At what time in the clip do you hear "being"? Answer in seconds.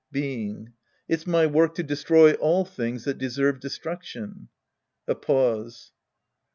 0.11-0.73